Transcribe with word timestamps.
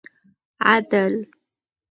عدل 0.59 1.15